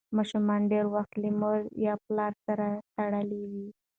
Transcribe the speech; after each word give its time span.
ماشوم 0.17 0.47
ډېر 0.71 0.85
وخت 0.95 1.13
له 1.21 1.29
مور 1.39 1.59
یا 1.85 1.93
پلار 2.05 2.33
سره 2.45 2.67
تړلی 2.95 3.43
وي. 3.51 3.67